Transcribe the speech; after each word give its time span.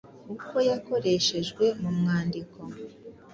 uko 0.33 0.55
yakorehejwe 0.69 1.65
mu 1.81 1.89
mwandiko: 1.97 2.59